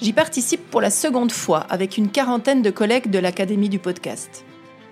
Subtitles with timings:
[0.00, 4.44] J'y participe pour la seconde fois avec une quarantaine de collègues de l'Académie du podcast.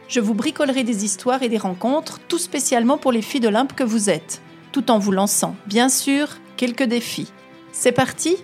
[0.08, 3.84] Je vous bricolerai des histoires et des rencontres, tout spécialement pour les filles d'Olympe que
[3.84, 7.32] vous êtes, tout en vous lançant, bien sûr, quelques défis.
[7.72, 8.36] C'est parti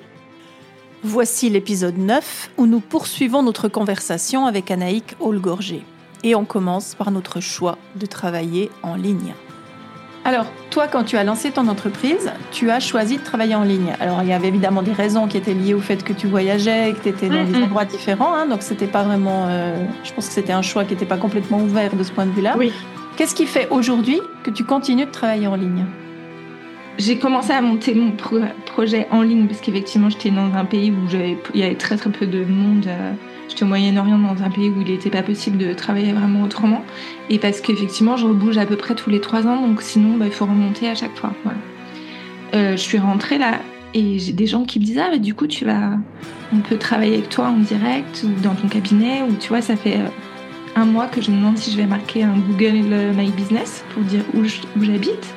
[1.04, 5.84] Voici l'épisode 9 où nous poursuivons notre conversation avec Anaïk Olgorgé.
[6.24, 9.34] Et on commence par notre choix de travailler en ligne.
[10.28, 13.94] Alors, toi, quand tu as lancé ton entreprise, tu as choisi de travailler en ligne.
[13.98, 16.92] Alors, il y avait évidemment des raisons qui étaient liées au fait que tu voyageais,
[16.92, 18.34] que tu étais dans des endroits différents.
[18.34, 19.46] Hein, donc, c'était pas vraiment.
[19.48, 22.26] Euh, je pense que c'était un choix qui n'était pas complètement ouvert de ce point
[22.26, 22.56] de vue-là.
[22.58, 22.74] Oui.
[23.16, 25.86] Qu'est-ce qui fait aujourd'hui que tu continues de travailler en ligne?
[26.98, 28.12] J'ai commencé à monter mon
[28.66, 31.08] projet en ligne parce qu'effectivement, j'étais dans un pays où
[31.54, 32.84] il y avait très très peu de monde.
[32.86, 33.12] Euh,
[33.48, 36.84] J'étais au Moyen-Orient dans un pays où il n'était pas possible de travailler vraiment autrement.
[37.30, 40.26] Et parce qu'effectivement, je rebouge à peu près tous les trois ans, donc sinon, bah,
[40.26, 41.32] il faut remonter à chaque fois.
[42.54, 43.58] Euh, je suis rentrée là
[43.94, 45.92] et j'ai des gens qui me disent Ah, bah, du coup, tu vas.
[46.52, 49.76] On peut travailler avec toi en direct ou dans ton cabinet, ou tu vois, ça
[49.76, 50.08] fait euh,
[50.76, 54.02] un mois que je me demande si je vais marquer un Google My Business pour
[54.02, 54.44] dire où
[54.82, 55.34] j'habite.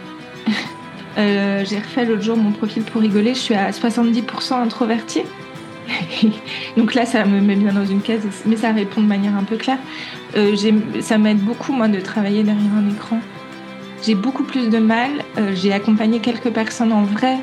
[1.17, 5.23] euh, j'ai refait l'autre jour mon profil pour rigoler, je suis à 70% introvertie.
[6.77, 9.43] Donc là, ça me met bien dans une case, mais ça répond de manière un
[9.43, 9.77] peu claire.
[10.35, 10.55] Euh,
[11.01, 13.19] ça m'aide beaucoup, moi, de travailler derrière un écran.
[14.03, 15.11] J'ai beaucoup plus de mal.
[15.37, 17.37] Euh, j'ai accompagné quelques personnes en vrai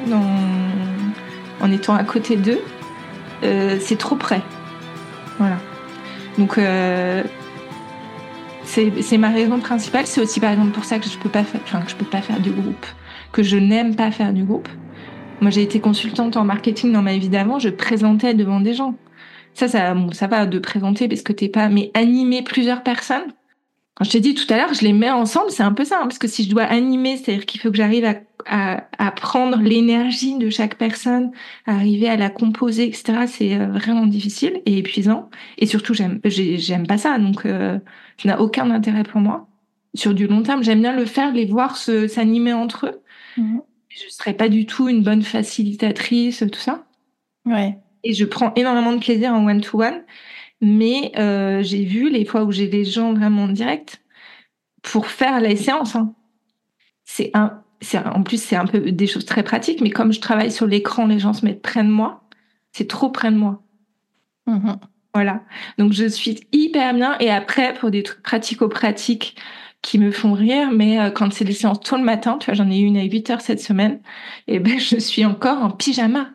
[1.60, 2.60] en étant à côté d'eux.
[3.44, 4.42] Euh, c'est trop près.
[5.38, 5.58] Voilà.
[6.36, 6.58] Donc,
[8.64, 10.06] c'est ma raison principale.
[10.06, 12.40] C'est aussi, par exemple, pour ça que je peux faire, que je peux pas faire
[12.40, 12.86] du groupe,
[13.32, 14.68] que je n'aime pas faire du groupe
[15.40, 18.94] moi, j'ai été consultante en marketing dans ma vie d'avant, je présentais devant des gens.
[19.54, 23.32] Ça, ça, ça va de présenter parce que t'es pas, mais animer plusieurs personnes.
[23.94, 25.98] Quand je t'ai dit tout à l'heure, je les mets ensemble, c'est un peu ça,
[25.98, 28.14] hein, parce que si je dois animer, c'est-à-dire qu'il faut que j'arrive à,
[28.46, 31.32] à, à, prendre l'énergie de chaque personne,
[31.66, 33.24] arriver à la composer, etc.
[33.26, 35.28] C'est euh, vraiment difficile et épuisant.
[35.58, 37.78] Et surtout, j'aime, j'aime pas ça, donc euh,
[38.22, 39.48] ça n'a aucun intérêt pour moi.
[39.94, 43.00] Sur du long terme, j'aime bien le faire, les voir se, s'animer entre eux.
[43.36, 43.58] Mmh
[44.04, 46.84] je serais pas du tout une bonne facilitatrice, tout ça.
[47.44, 47.78] Ouais.
[48.04, 50.02] Et je prends énormément de plaisir en one-to-one,
[50.60, 54.02] mais euh, j'ai vu les fois où j'ai des gens vraiment en direct
[54.82, 55.96] pour faire la séance.
[55.96, 56.14] Hein.
[57.04, 60.20] C'est un, c'est en plus c'est un peu des choses très pratiques, mais comme je
[60.20, 62.22] travaille sur l'écran, les gens se mettent près de moi.
[62.72, 63.62] C'est trop près de moi.
[64.46, 64.72] Mmh
[65.14, 65.42] voilà.
[65.78, 67.16] Donc je suis hyper bien.
[67.18, 69.34] Et après, pour des trucs pratico-pratiques,
[69.82, 72.54] qui me font rire, mais euh, quand c'est des séances tôt le matin, tu vois,
[72.54, 74.00] j'en ai eu une à 8 heures cette semaine,
[74.46, 76.30] et ben je suis encore en pyjama.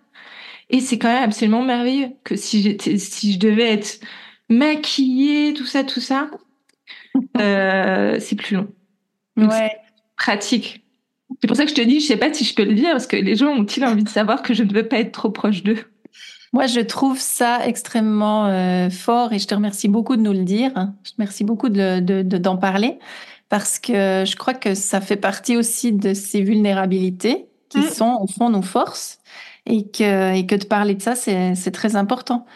[0.69, 3.99] Et c'est quand même absolument merveilleux que si j'étais, si je devais être
[4.49, 6.29] maquillée, tout ça, tout ça,
[7.37, 8.67] euh, c'est plus long.
[9.37, 9.71] ouais.
[10.15, 10.83] Pratique.
[11.41, 12.91] C'est pour ça que je te dis, je sais pas si je peux le dire,
[12.91, 15.31] parce que les gens ont-ils envie de savoir que je ne veux pas être trop
[15.31, 15.79] proche d'eux?
[16.53, 20.43] Moi, je trouve ça extrêmement euh, fort et je te remercie beaucoup de nous le
[20.43, 20.71] dire.
[21.03, 22.99] Je te remercie beaucoup de, de, d'en parler
[23.53, 27.90] parce que je crois que ça fait partie aussi de ces vulnérabilités qui mm.
[27.90, 29.19] sont au fond nos forces
[29.68, 32.47] et que, et que de parler de ça, c'est, très important.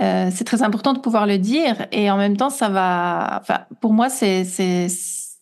[0.00, 3.40] Euh, c'est très important de pouvoir le dire et en même temps, ça va.
[3.42, 4.46] Enfin, pour moi, c'est,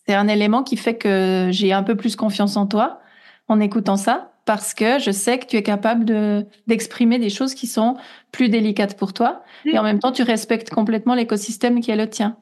[0.07, 2.99] un élément qui fait que j'ai un peu plus confiance en toi
[3.47, 7.53] en écoutant ça parce que je sais que tu es capable de d'exprimer des choses
[7.53, 7.97] qui sont
[8.31, 12.09] plus délicates pour toi et en même temps tu respectes complètement l'écosystème qui est le
[12.09, 12.35] tien.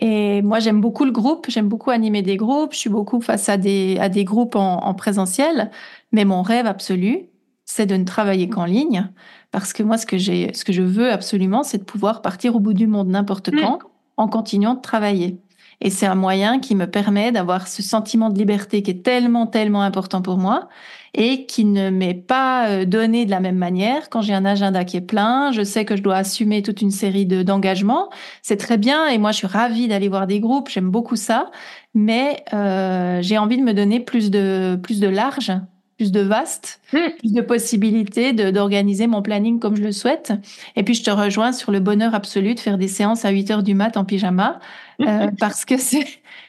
[0.00, 3.48] Et moi, j'aime beaucoup le groupe, j'aime beaucoup animer des groupes, je suis beaucoup face
[3.48, 5.70] à des, à des groupes en, en présentiel,
[6.12, 7.30] mais mon rêve absolu,
[7.64, 9.10] c'est de ne travailler qu'en ligne,
[9.50, 12.54] parce que moi, ce que, j'ai, ce que je veux absolument, c'est de pouvoir partir
[12.56, 13.60] au bout du monde n'importe mm.
[13.60, 13.78] quand,
[14.16, 15.38] en continuant de travailler.
[15.80, 19.46] Et c'est un moyen qui me permet d'avoir ce sentiment de liberté qui est tellement,
[19.46, 20.68] tellement important pour moi
[21.16, 24.10] et qui ne m'est pas euh, donné de la même manière.
[24.10, 26.90] Quand j'ai un agenda qui est plein, je sais que je dois assumer toute une
[26.90, 28.10] série de d'engagements.
[28.42, 31.50] C'est très bien et moi je suis ravie d'aller voir des groupes, j'aime beaucoup ça,
[31.94, 35.52] mais euh, j'ai envie de me donner plus de plus de large,
[35.96, 36.98] plus de vaste, mmh.
[37.18, 40.34] plus de possibilités d'organiser mon planning comme je le souhaite.
[40.76, 43.50] Et puis je te rejoins sur le bonheur absolu de faire des séances à 8
[43.50, 44.60] heures du mat en pyjama
[45.00, 46.06] euh, parce que c'est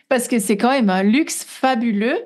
[0.10, 2.18] parce que c'est quand même un luxe fabuleux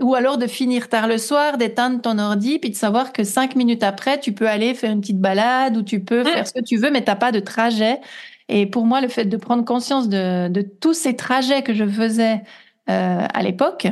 [0.00, 3.56] Ou alors de finir tard le soir, d'éteindre ton ordi, puis de savoir que cinq
[3.56, 6.62] minutes après, tu peux aller faire une petite balade ou tu peux faire ce que
[6.62, 8.00] tu veux, mais t'as pas de trajet.
[8.48, 11.86] Et pour moi, le fait de prendre conscience de, de tous ces trajets que je
[11.86, 12.42] faisais
[12.88, 13.88] euh, à l'époque,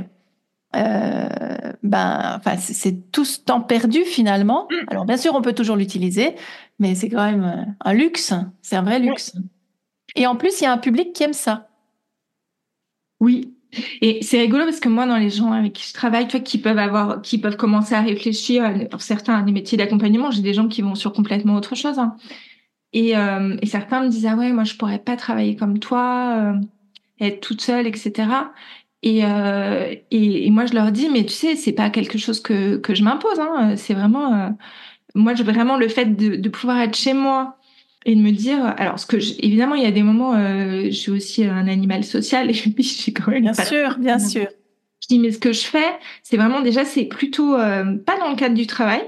[0.74, 1.28] euh,
[1.82, 4.68] ben, enfin, c'est tout ce temps perdu finalement.
[4.70, 4.74] Mm.
[4.88, 6.36] Alors bien sûr, on peut toujours l'utiliser,
[6.78, 8.32] mais c'est quand même euh, un luxe.
[8.62, 9.34] C'est un vrai luxe.
[10.14, 11.68] Et en plus, il y a un public qui aime ça.
[13.20, 13.55] Oui.
[14.00, 16.58] Et c'est rigolo parce que moi, dans les gens avec qui je travaille, toi, qui
[16.58, 20.54] peuvent avoir, qui peuvent commencer à réfléchir, pour certains, à des métiers d'accompagnement, j'ai des
[20.54, 21.98] gens qui vont sur complètement autre chose.
[21.98, 22.16] Hein.
[22.92, 26.54] Et, euh, et, certains me disent ah ouais, moi je pourrais pas travailler comme toi,
[26.54, 26.60] euh,
[27.20, 28.28] être toute seule, etc.
[29.02, 32.76] Et, euh, et, moi je leur dis mais tu sais c'est pas quelque chose que
[32.78, 33.76] que je m'impose, hein.
[33.76, 34.50] c'est vraiment euh,
[35.14, 37.55] moi je vraiment le fait de, de, pouvoir être chez moi
[38.06, 40.90] et de me dire alors ce que évidemment il y a des moments euh, je
[40.90, 44.46] suis aussi un animal social et puis j'ai quand même bien sûr bien sûr.
[45.02, 45.92] Je dis mais ce que je fais
[46.22, 49.02] c'est vraiment déjà c'est plutôt euh, pas dans le cadre du travail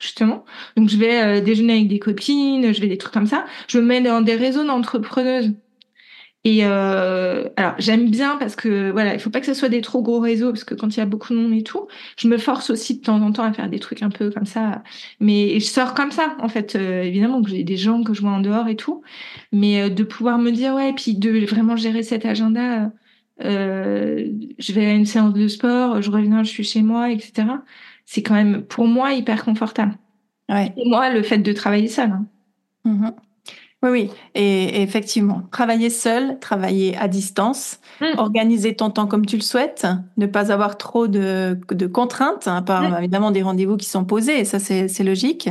[0.00, 0.44] justement.
[0.76, 3.44] Donc je vais euh, déjeuner avec des copines, je vais des trucs comme ça.
[3.66, 5.52] Je me mets dans des réseaux d'entrepreneuses.
[6.48, 9.82] Et euh, alors j'aime bien parce que voilà, il faut pas que ce soit des
[9.82, 12.26] trop gros réseaux parce que quand il y a beaucoup de monde et tout, je
[12.26, 14.82] me force aussi de temps en temps à faire des trucs un peu comme ça.
[15.20, 16.74] Mais je sors comme ça en fait.
[16.74, 19.02] Euh, évidemment que j'ai des gens que je vois en dehors et tout,
[19.52, 22.90] mais euh, de pouvoir me dire ouais, et puis de vraiment gérer cet agenda.
[23.40, 27.44] je vais à une séance de sport, je reviens, je suis chez moi, etc
[28.08, 29.92] c'est quand même pour moi hyper confortable.
[30.48, 30.72] Ouais.
[30.78, 32.10] Et moi, le fait de travailler seul.
[32.10, 32.26] Hein.
[32.86, 33.12] Mm-hmm.
[33.84, 38.18] Oui, oui, et, effectivement, travailler seul, travailler à distance, mm.
[38.18, 39.86] organiser ton temps comme tu le souhaites,
[40.16, 42.96] ne pas avoir trop de, de contraintes, hein, à part mm.
[42.98, 45.48] évidemment des rendez-vous qui sont posés, et ça c'est logique.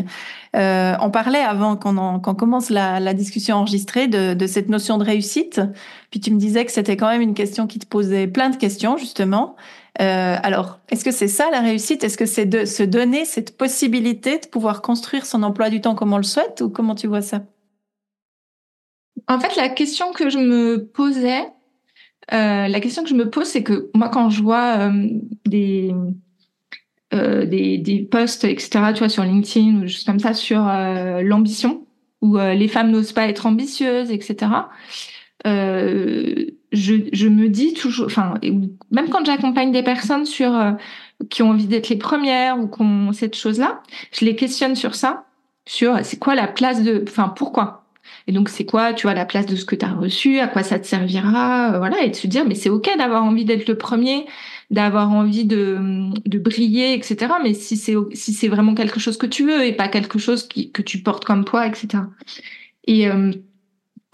[0.58, 5.06] Euh, on parlait avant qu'on commence la, la, discussion enregistrée de, de cette notion de
[5.06, 5.62] réussite,
[6.12, 8.58] puis tu me disais que c'était quand même une question qui te posait plein de
[8.58, 9.56] questions justement.
[10.02, 12.04] Euh, alors, est-ce que c'est ça la réussite?
[12.04, 15.96] Est-ce que c'est de se donner cette possibilité de pouvoir construire son emploi du temps
[15.96, 17.42] comme on le souhaite ou comment tu vois ça?
[19.28, 21.42] En fait, la question que je me posais,
[22.34, 25.08] euh, la question que je me pose, c'est que moi, quand je vois euh,
[25.46, 25.94] des,
[27.12, 31.86] des, des posts, etc., tu vois, sur LinkedIn ou juste comme ça, sur l'ambition,
[32.22, 34.48] où les femmes n'osent pas être ambitieuses, etc.,
[36.72, 38.36] je, je me dis toujours, enfin,
[38.92, 40.72] même quand j'accompagne des personnes sur euh,
[41.30, 43.82] qui ont envie d'être les premières ou qui ont cette chose-là,
[44.12, 45.26] je les questionne sur ça,
[45.66, 47.87] sur euh, c'est quoi la place de, enfin, pourquoi?
[48.28, 50.48] Et donc, c'est quoi, tu vois, la place de ce que tu as reçu, à
[50.48, 53.46] quoi ça te servira, euh, voilà, et de se dire, mais c'est ok d'avoir envie
[53.46, 54.26] d'être le premier,
[54.72, 55.78] d'avoir envie de,
[56.26, 57.34] de briller, etc.
[57.44, 60.48] Mais si c'est si c'est vraiment quelque chose que tu veux et pas quelque chose
[60.48, 62.04] qui, que tu portes comme poids, etc.
[62.86, 63.08] Et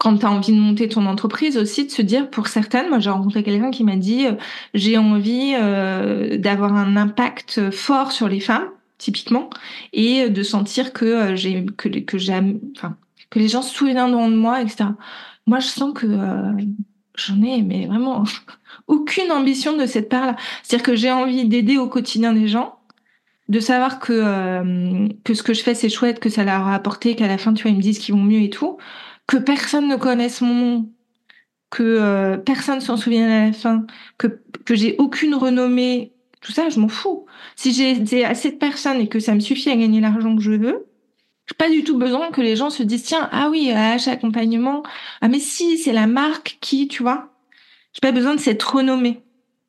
[0.04, 2.98] quand tu as envie de monter ton entreprise aussi, de se dire, pour certaines, moi
[2.98, 4.34] j'ai rencontré quelqu'un qui m'a dit, euh,
[4.74, 8.68] j'ai envie euh, d'avoir un impact fort sur les femmes,
[8.98, 9.48] typiquement,
[9.94, 12.96] et de sentir que euh, j'ai que, que j'aime, enfin,
[13.34, 14.84] que les gens se souviendront de moi, etc.
[15.46, 16.06] Moi, je sens que
[17.16, 18.24] j'en ai, mais vraiment
[18.86, 20.36] aucune ambition de cette part-là.
[20.62, 22.78] C'est-à-dire que j'ai envie d'aider au quotidien des gens,
[23.48, 27.14] de savoir que que ce que je fais c'est chouette, que ça leur a apporté,
[27.14, 28.78] qu'à la fin tu vois ils me disent qu'ils vont mieux et tout
[29.26, 30.90] que personne ne connaisse mon nom,
[31.70, 33.86] que euh, personne s'en souvienne à la fin,
[34.18, 37.26] que, que j'ai aucune renommée, tout ça, je m'en fous.
[37.56, 40.52] Si j'ai assez de personnes et que ça me suffit à gagner l'argent que je
[40.52, 40.86] veux,
[41.58, 44.82] pas du tout besoin que les gens se disent tiens ah oui H accompagnement
[45.20, 47.30] ah mais si c'est la marque qui tu vois
[47.92, 49.22] j'ai pas besoin de cette renommée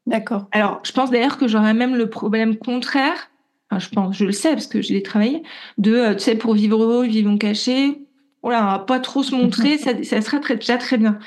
[0.06, 3.30] d'accord alors je pense d'ailleurs que j'aurais même le problème contraire
[3.70, 5.44] enfin, je pense je le sais parce que je l'ai travaillé
[5.78, 8.06] de euh, tu sais pour vivre heureux vivons cachés
[8.46, 11.18] voilà, pas trop se montrer, ça, ça sera très, déjà très bien.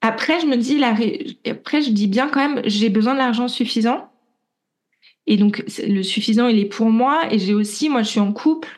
[0.00, 0.94] Après, je me dis, la
[1.50, 4.08] après, je dis bien quand même, j'ai besoin de l'argent suffisant.
[5.26, 7.22] Et donc, le suffisant, il est pour moi.
[7.32, 8.68] Et j'ai aussi, moi, je suis en couple.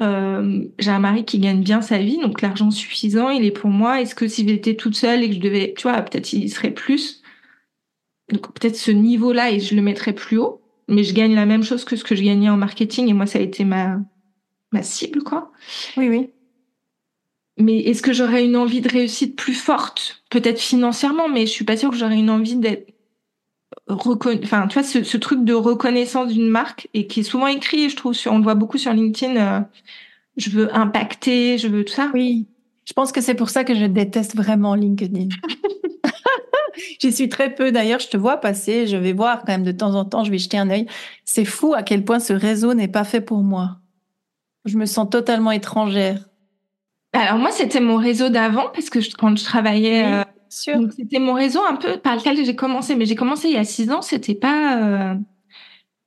[0.00, 3.70] Euh, j'ai un mari qui gagne bien sa vie, donc l'argent suffisant, il est pour
[3.70, 4.00] moi.
[4.00, 6.72] Est-ce que si j'étais toute seule et que je devais, tu vois, peut-être il serait
[6.72, 7.22] plus.
[8.30, 11.62] Donc peut-être ce niveau-là et je le mettrais plus haut, mais je gagne la même
[11.62, 14.00] chose que ce que je gagnais en marketing et moi ça a été ma
[14.72, 15.52] ma cible quoi.
[15.96, 16.30] Oui oui
[17.56, 20.24] mais est-ce que j'aurais une envie de réussite plus forte?
[20.30, 22.93] Peut-être financièrement, mais je suis pas sûre que j'aurais une envie d'être.
[23.88, 27.96] Enfin, tu vois, ce, truc de reconnaissance d'une marque et qui est souvent écrit, je
[27.96, 29.36] trouve, sur, on le voit beaucoup sur LinkedIn.
[29.36, 29.60] Euh,
[30.36, 32.10] je veux impacter, je veux tout ça.
[32.14, 32.48] Oui.
[32.86, 35.28] Je pense que c'est pour ça que je déteste vraiment LinkedIn.
[37.00, 37.72] J'y suis très peu.
[37.72, 38.86] D'ailleurs, je te vois passer.
[38.86, 40.24] Je vais voir quand même de temps en temps.
[40.24, 40.86] Je vais jeter un œil.
[41.24, 43.78] C'est fou à quel point ce réseau n'est pas fait pour moi.
[44.64, 46.28] Je me sens totalement étrangère.
[47.12, 51.60] Alors moi, c'était mon réseau d'avant parce que quand je travaillais, euh, c'était mon réseau
[51.68, 52.94] un peu par lequel j'ai commencé.
[52.96, 54.02] Mais j'ai commencé il y a six ans.
[54.02, 55.14] C'était pas, euh,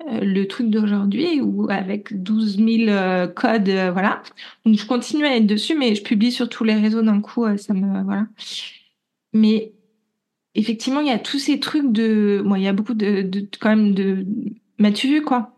[0.08, 4.22] euh, le truc d'aujourd'hui ou avec 12 000 codes, voilà.
[4.66, 7.46] Donc je continue à être dessus, mais je publie sur tous les réseaux d'un coup,
[7.58, 8.28] ça me voilà.
[9.34, 9.74] Mais
[10.56, 13.48] effectivement, il y a tous ces trucs de, bon, il y a beaucoup de, de
[13.60, 14.26] quand même de,
[14.80, 15.54] m'as-tu vu quoi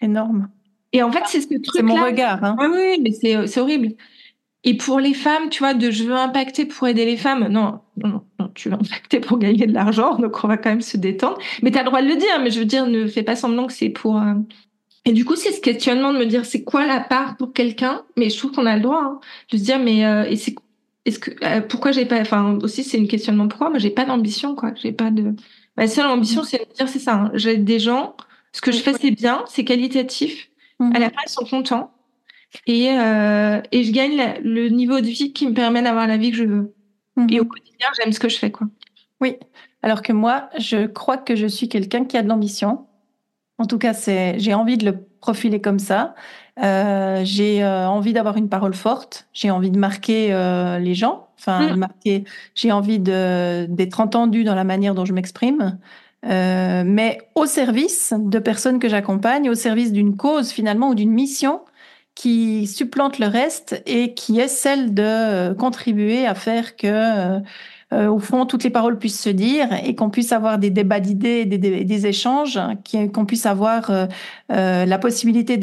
[0.00, 0.48] Énorme.
[0.92, 1.66] Et en fait, c'est ce truc.
[1.74, 2.42] C'est mon regard.
[2.42, 2.56] Hein.
[2.58, 3.94] Oui, mais c'est horrible.
[4.62, 7.48] Et pour les femmes, tu vois, de je veux impacter pour aider les femmes.
[7.48, 10.82] Non, non, non, tu veux impacter pour gagner de l'argent, donc on va quand même
[10.82, 11.38] se détendre.
[11.62, 13.36] Mais tu as le droit de le dire, mais je veux dire, ne fais pas
[13.36, 14.18] semblant que c'est pour.
[14.18, 14.34] Euh,
[15.06, 18.02] et du coup, c'est ce questionnement de me dire, c'est quoi la part pour quelqu'un?
[18.18, 20.54] Mais je trouve qu'on a le droit hein, de se dire, mais euh, et c'est
[21.06, 23.70] est-ce que euh, pourquoi j'ai pas enfin aussi c'est une questionnement pourquoi?
[23.70, 25.34] Moi j'ai pas d'ambition quoi j'ai pas de
[25.76, 27.30] ma seule ambition c'est de dire c'est ça hein.
[27.34, 28.16] j'ai des gens
[28.52, 31.92] ce que je fais c'est bien c'est qualitatif à la fin ils sont contents
[32.66, 36.30] et, euh, et je gagne le niveau de vie qui me permet d'avoir la vie
[36.30, 36.74] que je veux.
[37.28, 37.48] Et au mhm.
[37.48, 38.50] quotidien, j'aime ce que je fais.
[38.50, 38.66] Quoi.
[39.20, 39.36] Oui,
[39.82, 42.86] alors que moi, je crois que je suis quelqu'un qui a de l'ambition.
[43.58, 46.14] En tout cas, c'est, j'ai envie de le profiler comme ça.
[46.62, 49.28] Euh, j'ai euh, envie d'avoir une parole forte.
[49.32, 51.28] J'ai envie de marquer euh, les gens.
[51.38, 51.78] Enfin, mm.
[51.78, 52.24] marquer.
[52.54, 55.78] J'ai envie de, d'être entendue dans la manière dont je m'exprime.
[56.22, 61.62] Mais au service de personnes que j'accompagne, au service d'une cause finalement ou d'une mission
[62.14, 67.40] qui supplante le reste et qui est celle de euh, contribuer à faire que euh,
[67.92, 71.00] euh, au fond, toutes les paroles puissent se dire et qu'on puisse avoir des débats
[71.00, 72.58] d'idées, des, des, échanges,
[73.12, 74.06] qu'on puisse avoir euh,
[74.48, 75.56] la possibilité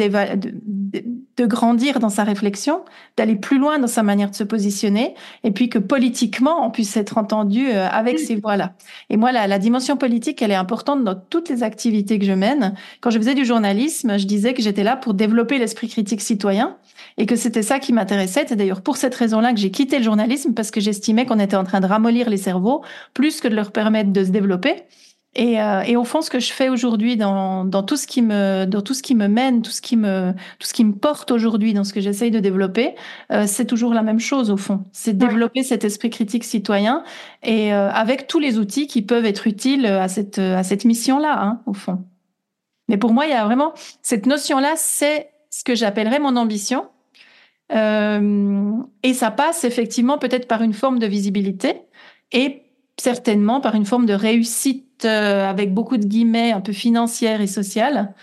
[1.38, 2.84] de, grandir dans sa réflexion,
[3.16, 6.96] d'aller plus loin dans sa manière de se positionner, et puis que politiquement, on puisse
[6.98, 8.74] être entendu euh, avec ces voix-là.
[9.10, 12.34] Et moi, la, la dimension politique, elle est importante dans toutes les activités que je
[12.34, 12.74] mène.
[13.02, 16.78] Quand je faisais du journalisme, je disais que j'étais là pour développer l'esprit critique citoyen
[17.18, 18.46] et que c'était ça qui m'intéressait.
[18.48, 21.56] C'est d'ailleurs pour cette raison-là que j'ai quitté le journalisme parce que j'estimais qu'on était
[21.56, 24.84] en train de ramollir les cerveaux plus que de leur permettre de se développer.
[25.40, 28.24] Et, euh, et au fond, ce que je fais aujourd'hui dans, dans tout ce qui
[28.24, 30.94] me dans tout ce qui me mène, tout ce qui me tout ce qui me
[30.94, 32.96] porte aujourd'hui dans ce que j'essaye de développer,
[33.32, 34.84] euh, c'est toujours la même chose au fond.
[34.94, 37.04] C'est développer cet esprit critique citoyen
[37.44, 41.40] et euh, avec tous les outils qui peuvent être utiles à cette à cette mission-là,
[41.40, 42.04] hein, au fond.
[42.90, 46.88] Mais pour moi, il y a vraiment cette notion-là, c'est ce que j'appellerais mon ambition.
[47.74, 48.72] Euh,
[49.04, 51.82] et ça passe effectivement peut-être par une forme de visibilité
[52.32, 52.64] et
[52.98, 57.48] certainement par une forme de réussite euh, avec beaucoup de guillemets un peu financière et
[57.48, 58.14] sociale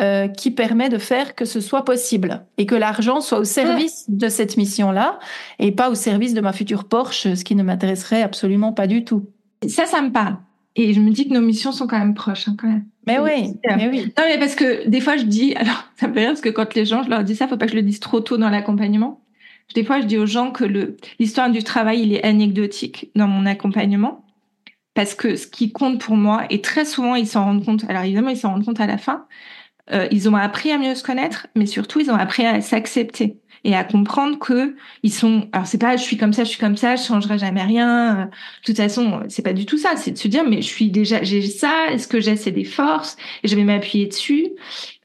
[0.00, 4.04] euh, qui permet de faire que ce soit possible et que l'argent soit au service
[4.08, 5.18] de cette mission-là
[5.58, 9.04] et pas au service de ma future Porsche, ce qui ne m'intéresserait absolument pas du
[9.04, 9.26] tout.
[9.66, 10.36] Ça, ça me parle.
[10.76, 12.84] Et je me dis que nos missions sont quand même proches, hein, quand même.
[13.06, 14.12] Mais oui, mais oui.
[14.16, 16.48] Non, mais parce que des fois, je dis, alors, ça me fait rire parce que
[16.48, 18.36] quand les gens, je leur dis ça, faut pas que je le dise trop tôt
[18.36, 19.20] dans l'accompagnement.
[19.74, 23.28] Des fois, je dis aux gens que le, l'histoire du travail, il est anecdotique dans
[23.28, 24.24] mon accompagnement.
[25.00, 28.02] Parce que ce qui compte pour moi, et très souvent, ils s'en rendent compte, alors
[28.02, 29.24] évidemment, ils s'en rendent compte à la fin,
[29.92, 33.38] euh, ils ont appris à mieux se connaître, mais surtout, ils ont appris à s'accepter
[33.64, 36.58] et à comprendre que ils sont alors c'est pas je suis comme ça je suis
[36.58, 38.30] comme ça je changerai jamais rien de
[38.64, 41.22] toute façon c'est pas du tout ça c'est de se dire mais je suis déjà
[41.22, 44.48] j'ai ça est-ce que j'ai c'est des forces et je vais m'appuyer dessus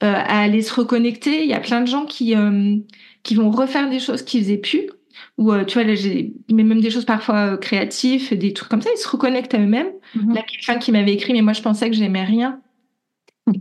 [0.03, 2.77] euh, à aller se reconnecter il y a plein de gens qui euh,
[3.23, 4.89] qui vont refaire des choses qu'ils faisaient plus
[5.37, 8.81] ou euh, tu vois là j'ai mais même des choses parfois créatives des trucs comme
[8.81, 10.33] ça ils se reconnectent à eux-mêmes mm-hmm.
[10.33, 12.61] là quelqu'un qui m'avait écrit mais moi je pensais que j'aimais rien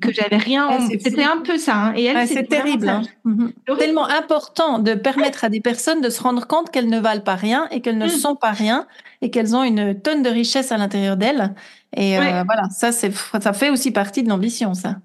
[0.01, 0.71] que j'avais rien.
[0.89, 1.77] C'était un peu ça.
[1.77, 1.95] Hein.
[1.97, 2.89] Et elle, c'est terrible.
[2.89, 3.03] Hein.
[3.25, 3.53] Mhm.
[3.79, 7.35] Tellement important de permettre à des personnes de se rendre compte qu'elles ne valent pas
[7.35, 8.11] rien et qu'elles ne mm.
[8.11, 8.87] sont pas rien
[9.21, 11.55] et qu'elles ont une tonne de richesse à l'intérieur d'elles.
[11.97, 14.97] Et euh, voilà, ça, ça fait aussi partie de l'ambition, ça.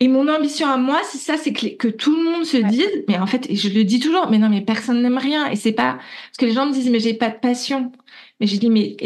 [0.00, 3.04] Et mon ambition à moi, c'est ça, c'est que, que, tout le monde se dise,
[3.08, 5.50] mais en fait, je le dis toujours, mais non, mais personne n'aime rien.
[5.50, 7.90] Et c'est pas parce que les gens me disent, mais j'ai pas de passion.
[8.38, 8.96] Mais j'ai dit, mais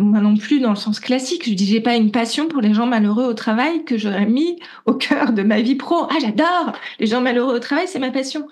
[0.00, 1.44] moi non plus dans le sens classique.
[1.46, 4.58] Je dis, j'ai pas une passion pour les gens malheureux au travail que j'aurais mis
[4.86, 6.06] au cœur de ma vie pro.
[6.08, 8.48] Ah, j'adore les gens malheureux au travail, c'est ma passion.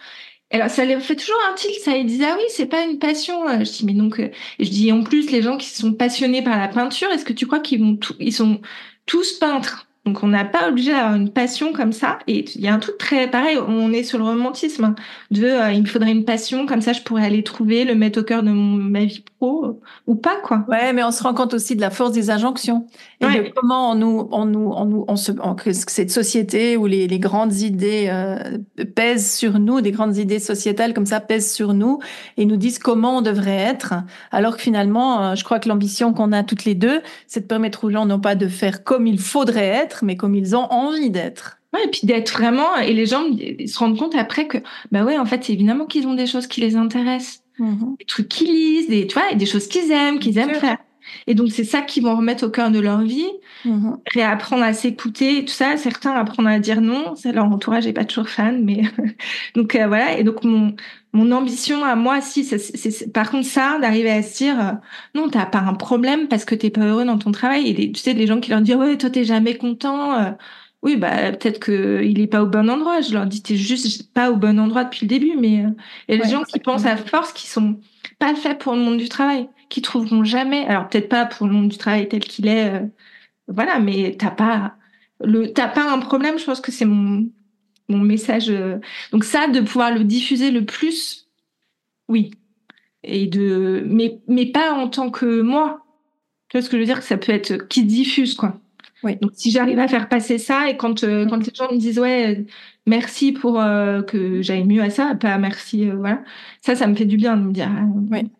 [0.50, 1.96] Alors ça les fait toujours un tilt, ça.
[1.96, 3.46] Ils disent ah oui, c'est pas une passion.
[3.58, 4.28] Je dis mais donc, euh,
[4.60, 7.46] je dis en plus les gens qui sont passionnés par la peinture, est-ce que tu
[7.46, 8.60] crois qu'ils vont, ils sont
[9.06, 9.85] tous peintres?
[10.06, 12.20] Donc on n'a pas obligé d'avoir une passion comme ça.
[12.28, 14.94] Et il y a un truc très pareil, on est sur le romantisme hein,
[15.32, 18.20] de euh, il me faudrait une passion comme ça je pourrais aller trouver, le mettre
[18.20, 20.64] au cœur de mon, ma vie pro euh, ou pas quoi.
[20.68, 22.86] Ouais, mais on se rend compte aussi de la force des injonctions
[23.20, 25.32] et de comment on nous on nous on nous on se
[25.72, 28.58] cette société où les, les grandes idées euh,
[28.94, 31.98] pèsent sur nous, des grandes idées sociétales comme ça pèsent sur nous
[32.36, 33.94] et nous disent comment on devrait être
[34.30, 37.82] alors que finalement je crois que l'ambition qu'on a toutes les deux, c'est de permettre
[37.82, 41.10] aux gens non pas de faire comme il faudrait être mais comme ils ont envie
[41.10, 41.58] d'être.
[41.74, 44.58] Ouais, et puis d'être vraiment, et les gens se rendent compte après que,
[44.92, 47.42] bah ouais, en fait, c'est évidemment qu'ils ont des choses qui les intéressent.
[47.58, 47.98] Mm-hmm.
[47.98, 50.78] Des trucs qu'ils lisent, des, tu vois, des choses qu'ils aiment, qu'ils aiment faire.
[51.26, 53.30] Et donc, c'est ça qu'ils vont remettre au cœur de leur vie,
[53.64, 53.98] Mhm.
[54.12, 55.76] réapprendre à s'écouter, tout ça.
[55.76, 57.14] Certains apprendre à dire non.
[57.24, 58.82] Leur entourage n'est pas toujours fan, mais
[59.54, 60.18] donc euh, voilà.
[60.18, 60.74] Et donc, mon,
[61.16, 64.72] mon ambition à moi, si, c'est, par contre, ça, d'arriver à se dire, euh,
[65.14, 67.68] non, t'as pas un problème parce que t'es pas heureux dans ton travail.
[67.68, 70.14] Et les- tu sais, les gens qui leur disent, ouais, toi, t'es jamais content.
[70.20, 70.32] euh,
[70.82, 73.00] oui, bah, peut-être que il est pas au bon endroit.
[73.00, 75.36] Je leur dis, t'es juste pas au bon endroit depuis le début.
[75.38, 75.70] Mais euh,
[76.08, 77.80] des Ouais, gens qui pensent à force qui sont
[78.18, 81.52] pas faits pour le monde du travail, qui trouveront jamais, alors peut-être pas pour le
[81.54, 82.86] monde du travail tel qu'il est, euh,
[83.48, 84.76] voilà, mais t'as pas
[85.20, 86.38] le, t'as pas un problème.
[86.38, 87.28] Je pense que c'est mon
[87.88, 88.50] mon message.
[88.50, 88.78] euh.
[89.12, 91.28] Donc ça, de pouvoir le diffuser le plus,
[92.08, 92.30] oui,
[93.04, 95.82] et de, mais mais pas en tant que moi.
[96.48, 97.00] Tu vois ce que je veux dire?
[97.00, 98.60] Que ça peut être qui diffuse quoi.
[99.04, 99.16] Oui.
[99.20, 101.98] Donc si j'arrive à faire passer ça et quand euh, quand les gens me disent
[101.98, 102.44] ouais euh,
[102.86, 106.22] merci pour euh, que j'aille mieux à ça, pas merci euh, voilà,
[106.62, 107.70] ça ça me fait du bien de me dire
[108.10, 108.30] Oui.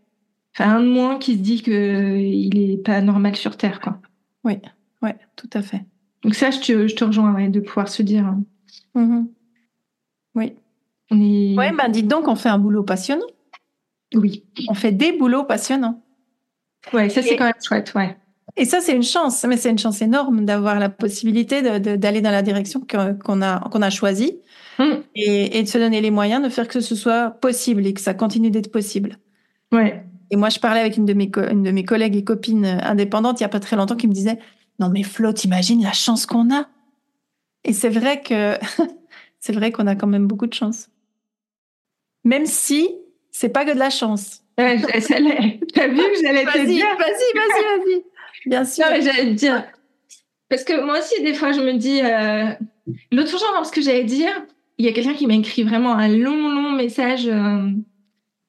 [0.59, 4.01] Enfin, un de moins qui se dit que il est pas normal sur terre quoi.
[4.45, 4.55] Oui,
[5.03, 5.83] ouais, tout à fait.
[6.23, 8.43] Donc ça je te je te rejoins ouais, de pouvoir se dire hein,
[8.95, 9.29] Mhm.
[10.37, 10.55] Oui.
[11.11, 13.27] on est Ouais, ben dites donc, on fait un boulot passionnant.
[14.15, 16.03] oui On fait des boulots passionnants.
[16.93, 18.17] ouais ça c'est quand même chouette ouais
[18.57, 22.31] Et ça, c'est une chance, mais c'est une chance énorme d'avoir la possibilité d'aller dans
[22.31, 24.39] la direction qu'on a, qu'on a choisie
[24.79, 27.95] Hum, et, et de se donner les moyens de faire que ce soit possible et
[27.95, 29.17] que ça continue d'être possible.
[29.73, 32.67] ouais Et moi, je parlais avec une de mes, une de mes collègues et copines
[32.67, 34.39] indépendantes il n'y a pas très longtemps qui me disait
[34.79, 36.67] Non, mais Flo, t'imagines la chance qu'on a?
[37.65, 38.55] Et c'est vrai que
[39.47, 40.89] c'est vrai qu'on a quand même beaucoup de chance.
[42.25, 42.89] Même si
[43.31, 44.43] c'est pas que de la chance.
[44.59, 44.81] Ouais.
[44.81, 48.03] T'as vu que j'allais te Vas-y, vas-y, dire vas-y, vas-y.
[48.47, 48.87] Bien sûr.
[48.87, 49.65] Non, mais j'allais te dire.
[50.49, 52.01] Parce que moi aussi, des fois, je me dis.
[52.03, 52.47] euh,
[53.13, 54.31] L'autre jour, dans ce que j'allais dire,
[54.79, 57.69] il y a quelqu'un qui m'a écrit vraiment un long, long message euh,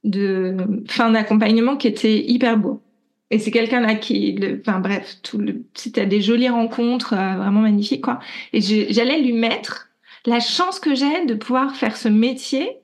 [0.05, 0.55] de
[0.87, 2.81] fin d'accompagnement qui était hyper beau.
[3.29, 7.35] Et c'est quelqu'un là qui, le- enfin bref, tout le, c'était des jolies rencontres, euh,
[7.35, 8.19] vraiment magnifiques quoi.
[8.53, 9.86] Et j'allais lui mettre
[10.27, 12.81] la chance que j'ai de pouvoir faire ce métier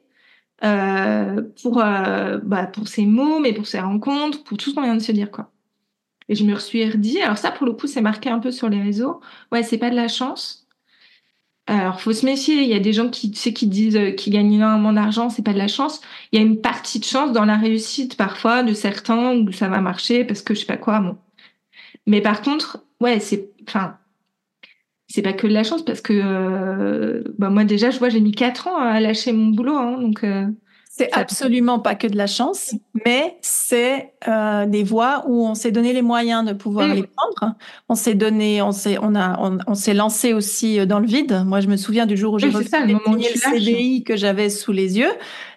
[0.63, 4.83] euh, pour euh, bah, pour ses mots, mais pour ses rencontres, pour tout ce qu'on
[4.83, 5.51] vient de se dire quoi.
[6.29, 8.69] Et je me suis redit, alors ça pour le coup c'est marqué un peu sur
[8.69, 9.19] les réseaux,
[9.51, 10.67] ouais c'est pas de la chance.
[11.67, 14.11] Alors faut se méfier, il y a des gens qui tu sais qui disent euh,
[14.11, 16.01] qu'ils gagnent énormément d'argent, c'est pas de la chance.
[16.31, 19.69] Il y a une partie de chance dans la réussite parfois de certains où ça
[19.69, 20.99] va marcher parce que je sais pas quoi.
[21.01, 21.17] Bon.
[22.07, 23.97] Mais par contre, ouais c'est, enfin
[25.13, 28.19] c'est pas que de la chance parce que euh, bah moi déjà je vois j'ai
[28.21, 30.47] mis quatre ans à lâcher mon boulot hein, donc euh,
[30.89, 32.73] C'est absolument pas que de la chance,
[33.05, 36.93] mais c'est euh, des voies où on s'est donné les moyens de pouvoir Mm.
[36.93, 37.55] les prendre.
[37.89, 41.07] On s'est donné, on s'est, on a, on, on s'est lancé aussi euh, dans le
[41.07, 41.43] vide.
[41.47, 42.95] Moi, je me souviens du jour où j'ai Oui, ça, le.
[43.59, 45.11] CDI que j'avais sous les yeux.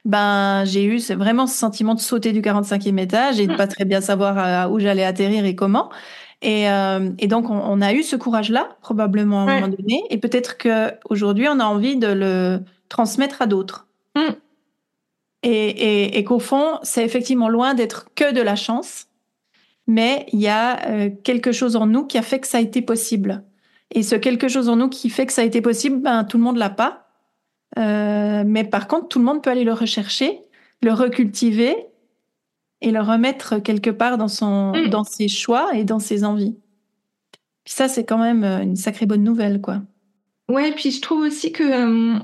[0.07, 3.57] Ben, j'ai eu c'est vraiment ce sentiment de sauter du 45e étage et de Mm.
[3.57, 5.91] pas très bien savoir euh, où j'allais atterrir et comment.
[6.47, 9.61] Et, euh, et donc, on, on a eu ce courage-là, probablement à un Ouais.
[9.63, 10.05] moment donné.
[10.11, 13.89] Et peut-être que aujourd'hui, on a envie de le transmettre à d'autres.
[14.15, 14.21] Mm.
[15.43, 19.07] Et, et, et qu'au fond, c'est effectivement loin d'être que de la chance,
[19.89, 22.61] mais il y a euh, quelque chose en nous qui a fait que ça a
[22.61, 23.43] été possible.
[23.93, 26.39] Et ce quelque chose en nous qui fait que ça a été possible, ben, tout
[26.39, 27.09] le monde l'a pas.
[27.79, 30.41] Euh, mais par contre, tout le monde peut aller le rechercher,
[30.83, 31.77] le recultiver
[32.87, 34.89] et le remettre quelque part dans, son, Mm.
[34.89, 36.57] dans ses choix et dans ses envies.
[37.65, 39.83] Puis ça, c'est quand même euh, une sacrée bonne nouvelle, quoi.
[40.49, 41.65] Ouais, puis je trouve aussi que.
[41.65, 42.19] euh,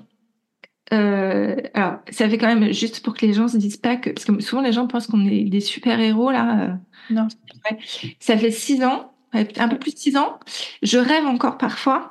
[0.92, 4.10] euh, alors, ça fait quand même juste pour que les gens se disent pas que.
[4.10, 6.78] Parce que souvent, les gens pensent qu'on est des super-héros, là.
[7.10, 7.26] Non.
[7.70, 7.78] ouais.
[8.20, 10.38] Ça fait six ans, un peu plus de six ans.
[10.82, 12.10] Je rêve encore parfois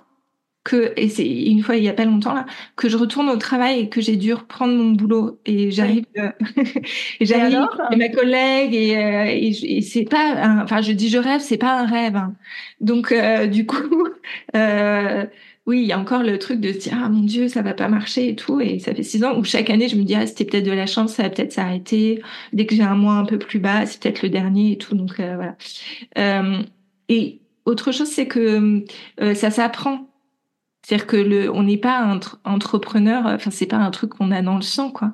[0.64, 0.94] que.
[0.98, 2.46] Et c'est une fois, il y a pas longtemps, là,
[2.76, 5.40] que je retourne au travail et que j'ai dû reprendre mon boulot.
[5.46, 6.06] Et j'arrive.
[6.18, 6.30] euh,
[7.20, 7.68] et j'arrive.
[7.92, 10.34] Et ma collègue, et, euh, et, c'est pas.
[10.44, 12.16] un- Enfin, je dis je rêve, c'est pas un rêve.
[12.16, 12.34] hein.
[12.80, 14.08] Donc, euh, du coup.
[15.68, 17.74] Oui, il y a encore le truc de se dire ah mon Dieu, ça va
[17.76, 18.60] pas marcher et tout.
[18.62, 20.72] Et ça fait six ans où chaque année je me dis ah c'était peut-être de
[20.72, 22.22] la chance, ça va peut-être s'arrêter.
[22.52, 24.96] Dès que j'ai un mois un peu plus bas, c'est peut-être le dernier et tout.
[24.96, 25.56] Donc voilà.
[27.10, 28.84] Et autre chose, c'est que
[29.36, 30.11] ça s'apprend.
[30.84, 33.26] C'est-à-dire que le, on n'est pas entre- entrepreneur.
[33.28, 35.14] Enfin, c'est pas un truc qu'on a dans le sang, quoi.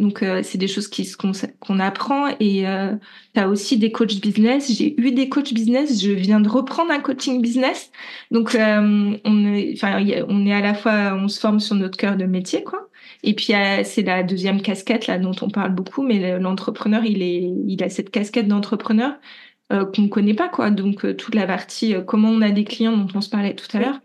[0.00, 2.28] Donc euh, c'est des choses qui qu'on apprend.
[2.40, 2.94] Et euh,
[3.34, 4.72] tu as aussi des coachs business.
[4.76, 6.02] J'ai eu des coachs business.
[6.02, 7.92] Je viens de reprendre un coaching business.
[8.30, 11.96] Donc, euh, on est, enfin, on est à la fois, on se forme sur notre
[11.96, 12.88] cœur de métier, quoi.
[13.22, 17.04] Et puis, euh, c'est la deuxième casquette là dont on parle beaucoup, mais le- l'entrepreneur,
[17.04, 19.14] il est, il a cette casquette d'entrepreneur
[19.72, 20.70] euh, qu'on ne connaît pas, quoi.
[20.70, 23.54] Donc, euh, toute la partie, euh, comment on a des clients dont on se parlait
[23.54, 24.00] tout à l'heure,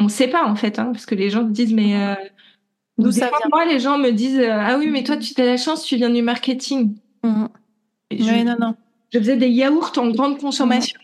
[0.00, 2.14] on ne sait pas en fait, hein, parce que les gens se disent, mais euh,
[2.98, 5.32] D'où ça fois, vient moi, les gens me disent, euh, ah oui, mais toi, tu
[5.40, 6.94] as la chance, tu viens du marketing.
[8.10, 8.74] Et je, Oui, non, non.
[9.12, 10.98] je faisais des yaourts en grande consommation.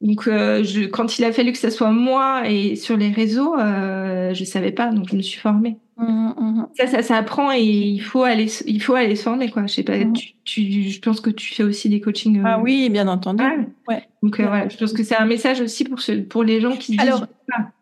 [0.00, 3.58] Donc, euh, je, quand il a fallu que ça soit moi et sur les réseaux,
[3.58, 5.78] euh, je savais pas, donc je me suis formée.
[5.96, 6.04] Mmh,
[6.38, 6.66] mmh.
[6.78, 9.66] Ça, ça, ça apprend et il faut aller, il faut aller se former, quoi.
[9.66, 10.12] Je sais pas, Mmh.
[10.12, 12.38] tu, tu- je pense que tu fais aussi des coachings.
[12.40, 13.42] euh, Ah oui, bien entendu.
[13.42, 13.66] ouais.
[13.88, 14.02] Ouais.
[14.22, 14.68] Donc, Ouais.
[14.70, 17.00] je pense que c'est un message aussi pour, ce, pour les gens qui se disent.
[17.00, 17.26] Alors,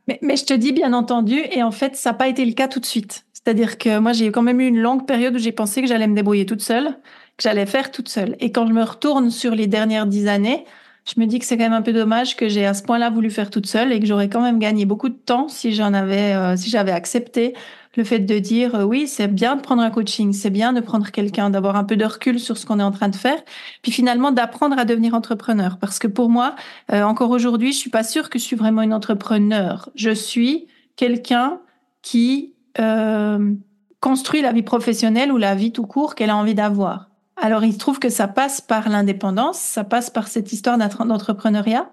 [0.08, 2.52] mais, mais je te dis bien entendu, et en fait, ça n'a pas été le
[2.52, 3.24] cas tout de suite.
[3.32, 6.06] C'est-à-dire que moi, j'ai quand même eu une longue période où j'ai pensé que j'allais
[6.06, 6.96] me débrouiller toute seule,
[7.36, 8.36] que j'allais faire toute seule.
[8.40, 10.64] Et quand je me retourne sur les dernières dix années,
[11.06, 13.10] je me dis que c'est quand même un peu dommage que j'ai à ce point-là
[13.10, 15.92] voulu faire toute seule et que j'aurais quand même gagné beaucoup de temps si j'en
[15.92, 17.54] avais, euh, si j'avais accepté
[17.96, 20.80] le fait de dire euh, oui, c'est bien de prendre un coaching, c'est bien de
[20.80, 23.40] prendre quelqu'un, d'avoir un peu de recul sur ce qu'on est en train de faire,
[23.82, 25.78] puis finalement d'apprendre à devenir entrepreneur.
[25.78, 26.54] Parce que pour moi,
[26.92, 29.88] euh, encore aujourd'hui, je suis pas sûre que je suis vraiment une entrepreneur.
[29.94, 31.60] Je suis quelqu'un
[32.02, 33.54] qui euh,
[34.00, 37.08] construit la vie professionnelle ou la vie tout court qu'elle a envie d'avoir.
[37.36, 41.04] Alors, il se trouve que ça passe par l'indépendance, ça passe par cette histoire d'entre-
[41.04, 41.90] d'entrepreneuriat,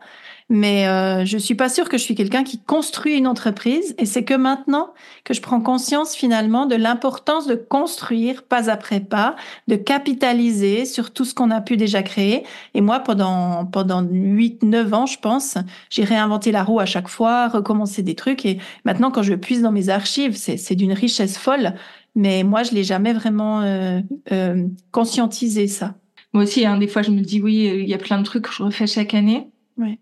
[0.54, 3.96] mais euh, je suis pas sûre que je suis quelqu'un qui construit une entreprise.
[3.98, 9.00] Et c'est que maintenant que je prends conscience finalement de l'importance de construire pas après
[9.00, 9.38] pas,
[9.70, 12.44] de capitaliser sur tout ce qu'on a pu déjà créer.
[12.74, 15.58] Et moi, pendant pendant huit, neuf ans, je pense,
[15.90, 18.46] j'ai réinventé la roue à chaque fois, recommencé des trucs.
[18.46, 21.76] Et maintenant, quand je puise dans mes archives, c'est c'est d'une richesse folle.
[22.14, 24.02] Mais moi, je l'ai jamais vraiment euh,
[24.34, 25.96] euh, conscientisé ça.
[26.34, 28.44] Moi aussi, hein, des fois, je me dis, oui, il y a plein de trucs
[28.44, 29.48] que je refais chaque année.
[29.78, 29.98] Ouais.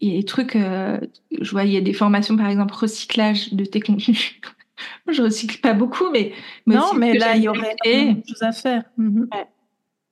[0.00, 0.98] Il y a des trucs, euh,
[1.40, 4.34] je vois, il y a des formations, par exemple, recyclage de tes contenus.
[5.08, 6.32] Je recycle pas beaucoup, mais.
[6.66, 7.94] mais non, mais là, il y aurait créer.
[7.94, 8.82] énormément de choses à faire.
[8.96, 9.28] Mhm.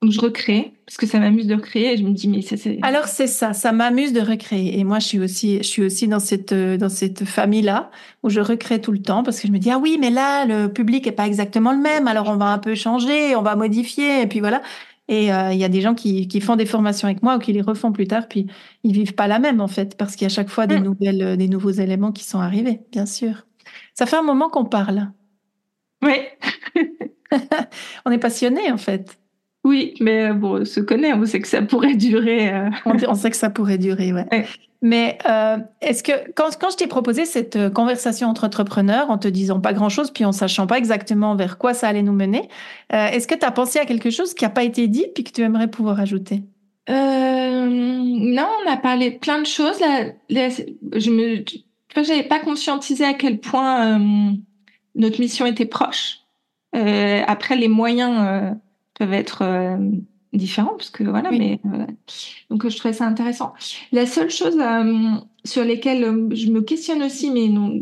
[0.01, 2.57] Donc, je recrée, parce que ça m'amuse de recréer, et je me dis, mais ça,
[2.57, 2.77] c'est.
[2.81, 4.79] Alors c'est ça, ça m'amuse de recréer.
[4.79, 7.89] Et moi, je suis aussi, je suis aussi dans cette euh, dans cette famille-là
[8.21, 10.45] où je recrée tout le temps parce que je me dis ah oui, mais là
[10.45, 13.55] le public est pas exactement le même, alors on va un peu changer, on va
[13.55, 14.61] modifier, et puis voilà.
[15.09, 17.39] Et euh, il y a des gens qui, qui font des formations avec moi ou
[17.39, 18.47] qui les refont plus tard, puis
[18.83, 20.83] ils vivent pas la même en fait parce qu'il y a chaque fois des Mm.
[20.83, 23.45] nouvelles, euh, des nouveaux éléments qui sont arrivés, bien sûr.
[23.95, 25.11] Ça fait un moment qu'on parle.
[26.03, 26.37] Ouais.
[28.05, 29.17] On est passionné en fait.
[29.63, 32.53] Oui, mais euh, bon, on se connaît, on sait que ça pourrait durer.
[32.53, 34.25] euh, On, on sait que ça pourrait durer, ouais.
[34.31, 34.45] Ouais.
[34.81, 39.29] Mais euh, est-ce que quand, quand je t'ai proposé cette conversation entre entrepreneurs en te
[39.29, 42.49] disant pas grand-chose, puis en sachant pas exactement vers quoi ça allait nous mener,
[42.91, 45.23] euh, est-ce que tu as pensé à quelque chose qui n'a pas été dit puis
[45.23, 46.43] que tu aimerais pouvoir ajouter?
[46.89, 49.79] Euh, non, on a parlé de plein de choses.
[49.79, 51.45] Là, là, je me,
[51.95, 54.31] j'avais pas conscientisé à quel point euh,
[54.95, 56.17] notre mission était proche.
[56.75, 58.51] Euh, après, les moyens euh,
[58.93, 59.77] peuvent être euh,
[60.33, 61.29] différents, parce que voilà.
[61.29, 61.39] Oui.
[61.39, 61.85] Mais euh,
[62.49, 63.53] donc, je trouvais ça intéressant.
[63.91, 65.09] La seule chose euh,
[65.45, 67.79] sur lesquelles euh, je me questionne aussi, mais non,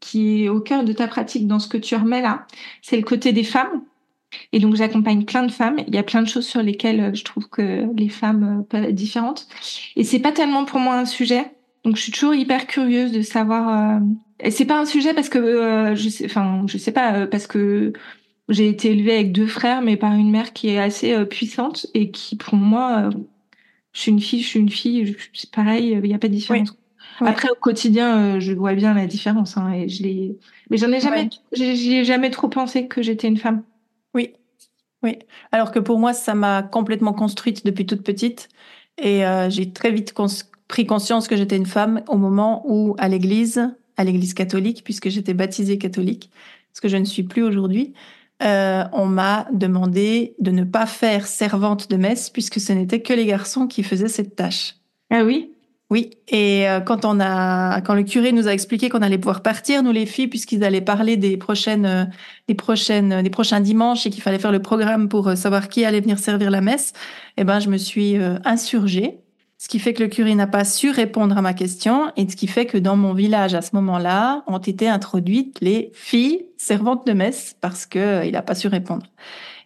[0.00, 2.46] qui est au cœur de ta pratique dans ce que tu remets là,
[2.82, 3.82] c'est le côté des femmes.
[4.52, 5.76] Et donc, j'accompagne plein de femmes.
[5.86, 8.94] Il y a plein de choses sur lesquelles je trouve que les femmes peuvent être
[8.94, 9.46] différentes.
[9.94, 11.52] Et c'est pas tellement pour moi un sujet.
[11.84, 14.00] Donc, je suis toujours hyper curieuse de savoir.
[14.00, 14.50] Euh...
[14.50, 17.46] C'est pas un sujet parce que euh, je sais, enfin, je sais pas euh, parce
[17.46, 17.92] que
[18.48, 21.86] j'ai été élevée avec deux frères, mais par une mère qui est assez euh, puissante
[21.94, 23.10] et qui, pour moi, euh,
[23.92, 25.16] je suis une fille, je suis une fille.
[25.32, 26.70] C'est pareil, il n'y a pas de différence.
[27.20, 27.28] Oui.
[27.28, 29.56] Après, au quotidien, euh, je vois bien la différence.
[29.56, 30.36] Hein, et je l'ai.
[30.70, 31.30] Mais j'en ai jamais, Ouais.
[31.52, 33.62] j'ai ai jamais trop pensé que j'étais une femme.
[34.14, 34.32] Oui,
[35.02, 35.18] oui.
[35.52, 38.48] Alors que pour moi, ça m'a complètement construite depuis toute petite.
[38.98, 40.26] Et euh, j'ai très vite cons-
[40.68, 45.08] pris conscience que j'étais une femme au moment où, à l'église, à l'église catholique, puisque
[45.08, 46.30] j'étais baptisée catholique,
[46.72, 47.92] ce que je ne suis plus aujourd'hui,
[48.44, 53.12] euh, on m'a demandé de ne pas faire servante de messe, puisque ce n'était que
[53.12, 54.76] les garçons qui faisaient cette tâche.
[55.10, 55.54] Ah oui?
[55.90, 59.42] Oui, et euh, quand on a, quand le curé nous a expliqué qu'on allait pouvoir
[59.42, 62.04] partir, nous les filles, puisqu'ils allaient parler des prochaines, euh,
[62.48, 65.84] des prochaines, des prochains dimanches et qu'il fallait faire le programme pour euh, savoir qui
[65.84, 66.94] allait venir servir la messe,
[67.36, 69.18] eh ben, je me suis insurgée.
[69.58, 72.36] Ce qui fait que le curé n'a pas su répondre à ma question et ce
[72.36, 77.06] qui fait que dans mon village à ce moment-là ont été introduites les filles servantes
[77.06, 79.06] de messe parce que euh, il n'a pas su répondre.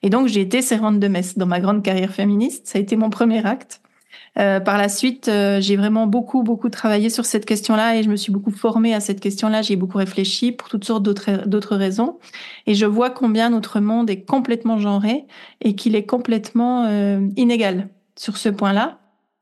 [0.03, 2.67] Et donc j'ai été servante de messe dans ma grande carrière féministe.
[2.67, 3.81] Ça a été mon premier acte.
[4.39, 8.11] Euh, par la suite, euh, j'ai vraiment beaucoup, beaucoup travaillé sur cette question-là et je
[8.11, 9.63] me suis beaucoup formée à cette question-là.
[9.63, 12.19] J'ai beaucoup réfléchi pour toutes sortes d'autres d'autres raisons.
[12.67, 15.25] Et je vois combien notre monde est complètement genré
[15.61, 18.99] et qu'il est complètement euh, inégal sur ce point-là.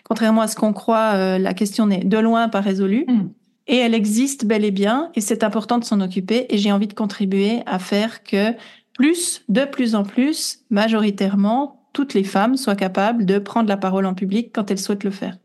[0.08, 3.04] Contrairement à ce qu'on croit, euh, la question n'est de loin pas résolue.
[3.08, 3.28] Mm.
[3.68, 6.46] Et elle existe bel et bien et c'est important de s'en occuper.
[6.54, 8.52] Et j'ai envie de contribuer à faire que
[8.94, 14.06] plus, de plus en plus, majoritairement, toutes les femmes soient capables de prendre la parole
[14.06, 15.36] en public quand elles souhaitent le faire.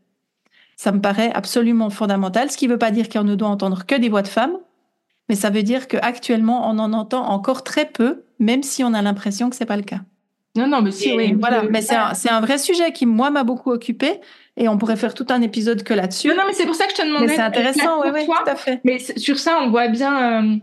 [0.76, 3.84] Ça me paraît absolument fondamental, ce qui ne veut pas dire qu'on ne doit entendre
[3.84, 4.56] que des voix de femmes,
[5.28, 9.02] mais ça veut dire qu'actuellement, on en entend encore très peu, même si on a
[9.02, 10.00] l'impression que c'est pas le cas.
[10.54, 11.34] Non, non, mais si, oui.
[11.38, 14.20] voilà, mais c'est un, c'est un vrai sujet qui, moi, m'a beaucoup occupé
[14.56, 16.28] Et on pourrait faire tout un épisode que là-dessus.
[16.28, 17.26] Non, non, mais c'est pour ça que je te demandais.
[17.26, 18.42] Mais c'est intéressant, oui, oui, toi.
[18.44, 18.80] tout à fait.
[18.84, 20.56] Mais sur ça, on voit bien euh,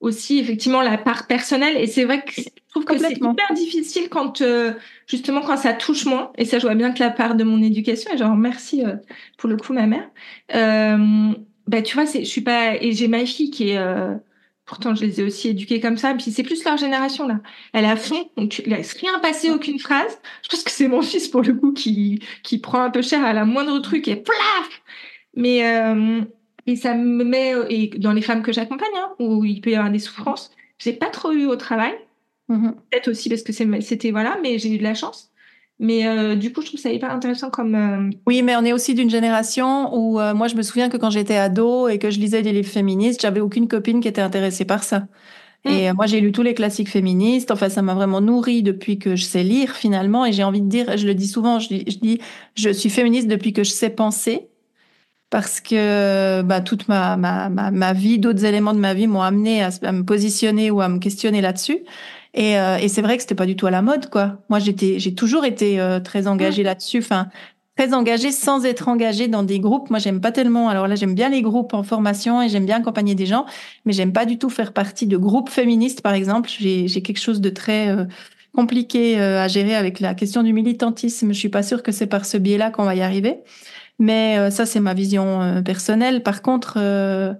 [0.00, 1.76] aussi effectivement la part personnelle.
[1.76, 4.72] Et c'est vrai que je trouve que c'est hyper difficile quand euh,
[5.06, 6.32] justement quand ça touche moins.
[6.38, 8.10] Et ça, je vois bien que la part de mon éducation.
[8.12, 8.96] Et genre merci euh,
[9.36, 10.08] pour le coup ma mère.
[10.54, 11.32] Euh,
[11.66, 14.14] bah tu vois, c'est, je suis pas et j'ai ma fille qui est euh,
[14.70, 16.14] pourtant je les ai aussi éduquées comme ça.
[16.14, 17.40] Puis c'est plus leur génération là.
[17.74, 20.18] Elle à fond, donc tu laisses rien passer, aucune phrase.
[20.42, 23.24] Je pense que c'est mon fils pour le coup qui qui prend un peu cher
[23.24, 24.82] à la moindre truc et plaf.
[25.36, 26.22] Mais euh,
[26.66, 29.74] et ça me met et dans les femmes que j'accompagne hein, où il peut y
[29.76, 30.50] avoir des souffrances.
[30.78, 31.94] J'ai pas trop eu au travail,
[32.48, 32.74] Mhm.
[32.90, 35.29] peut-être aussi parce que c'était voilà, mais j'ai eu de la chance.
[35.82, 38.72] Mais euh, du coup, je trouve ça hyper intéressant comme euh, Oui, mais on est
[38.74, 42.10] aussi d'une génération où euh, moi je me souviens que quand j'étais ado et que
[42.10, 45.06] je lisais des livres féministes, j'avais aucune copine qui était intéressée par ça.
[45.64, 47.50] Et euh, moi j'ai lu tous les classiques féministes.
[47.50, 50.26] Enfin, ça m'a vraiment nourri depuis que je sais lire finalement.
[50.26, 52.20] Et j'ai envie de dire, je le dis souvent, je dis, je dis,
[52.56, 54.48] je suis féministe depuis que je sais penser.
[55.30, 59.22] Parce que bah, toute ma, ma, ma, ma vie, d'autres éléments de ma vie m'ont
[59.22, 61.78] amené à, à me positionner ou à me questionner là-dessus.
[62.34, 64.38] Et, euh, et c'est vrai que c'était pas du tout à la mode, quoi.
[64.48, 66.98] Moi, j'étais, j'ai toujours été euh, très engagée là-dessus.
[66.98, 67.28] Enfin,
[67.76, 69.90] très engagée sans être engagée dans des groupes.
[69.90, 70.68] Moi, j'aime pas tellement.
[70.68, 73.46] Alors là, j'aime bien les groupes en formation et j'aime bien accompagner des gens,
[73.84, 76.50] mais j'aime pas du tout faire partie de groupes féministes, par exemple.
[76.58, 78.04] J'ai, j'ai quelque chose de très euh,
[78.54, 81.32] compliqué euh, à gérer avec la question du militantisme.
[81.32, 83.42] Je suis pas sûre que c'est par ce biais-là qu'on va y arriver.
[84.00, 86.22] Mais euh, ça, c'est ma vision euh, personnelle.
[86.22, 87.34] Par contre, euh,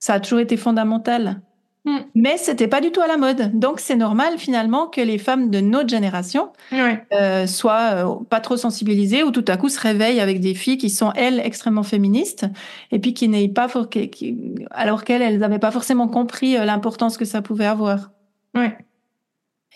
[0.00, 1.40] ça a toujours été fondamental.
[1.88, 1.98] Mm.
[2.14, 3.58] Mais c'était pas du tout à la mode.
[3.58, 7.02] Donc, c'est normal finalement que les femmes de notre génération ouais.
[7.14, 10.76] euh, soient euh, pas trop sensibilisées ou tout à coup se réveillent avec des filles
[10.76, 12.46] qui sont elles extrêmement féministes
[12.92, 14.36] et puis qui n'aient pas for- qui- qui-
[14.70, 18.10] alors qu'elles elles n'avaient pas forcément compris euh, l'importance que ça pouvait avoir.
[18.54, 18.76] Ouais.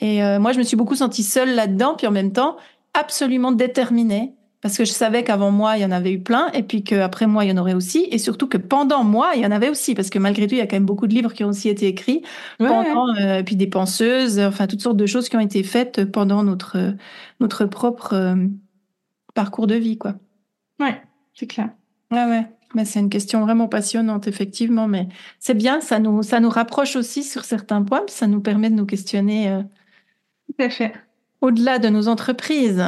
[0.00, 2.56] Et euh, moi, je me suis beaucoup sentie seule là-dedans, puis en même temps
[2.94, 6.62] absolument déterminée parce que je savais qu'avant moi, il y en avait eu plein, et
[6.62, 9.46] puis qu'après moi, il y en aurait aussi, et surtout que pendant moi, il y
[9.46, 11.34] en avait aussi, parce que malgré tout, il y a quand même beaucoup de livres
[11.34, 12.22] qui ont aussi été écrits
[12.60, 15.62] Ouais, pendant, euh, et puis des penseuses, enfin toutes sortes de choses qui ont été
[15.62, 16.94] faites pendant notre
[17.40, 18.36] notre propre euh,
[19.34, 20.14] parcours de vie, quoi.
[20.80, 21.02] ouais,
[21.34, 21.70] c'est clair.
[22.10, 22.46] Ouais, ouais.
[22.74, 24.86] Mais c'est une question vraiment passionnante, effectivement.
[24.88, 28.70] Mais c'est bien, ça nous ça nous rapproche aussi sur certains points, ça nous permet
[28.70, 29.62] de nous questionner euh,
[30.46, 30.92] Tout à fait.
[31.40, 32.82] au-delà de nos entreprises.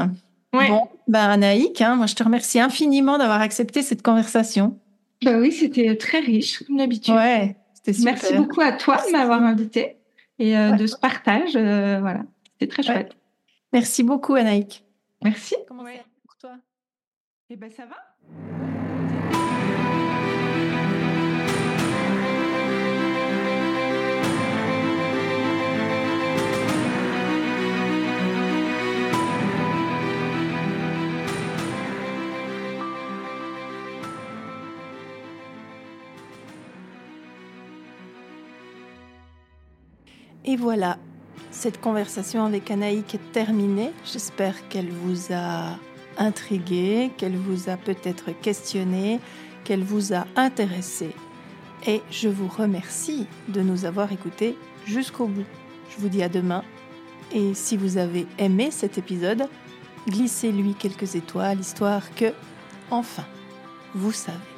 [0.54, 0.68] Ouais.
[0.68, 4.78] Bon, ben Anaïk, hein, moi je te remercie infiniment d'avoir accepté cette conversation.
[5.24, 7.14] Bah oui, c'était très riche comme d'habitude.
[7.14, 8.12] Ouais, c'était super.
[8.14, 9.96] Merci beaucoup à toi de m'avoir invité
[10.38, 10.76] et euh, Ouais.
[10.76, 11.56] de ce partage.
[11.56, 12.94] euh, voilà, c'était très Ouais.
[12.94, 13.16] chouette.
[13.72, 14.84] Merci beaucoup, Anaïk.
[15.22, 15.56] Merci.
[15.66, 16.50] Comment ça va pour toi?
[17.50, 18.93] Et ben ça va.
[40.46, 40.98] Et voilà,
[41.50, 43.92] cette conversation avec Anaïk est terminée.
[44.04, 45.78] J'espère qu'elle vous a
[46.18, 49.20] intrigué, qu'elle vous a peut-être questionné,
[49.64, 51.10] qu'elle vous a intéressé.
[51.86, 55.46] Et je vous remercie de nous avoir écoutés jusqu'au bout.
[55.90, 56.62] Je vous dis à demain.
[57.32, 59.48] Et si vous avez aimé cet épisode,
[60.08, 62.32] glissez-lui quelques étoiles, histoire que,
[62.90, 63.24] enfin,
[63.94, 64.53] vous savez.